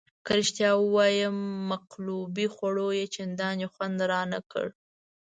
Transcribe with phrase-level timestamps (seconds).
[0.25, 1.37] که رښتیا ووایم
[1.71, 4.67] مقلوبې خوړو یې چندانې خوند رانه کړ.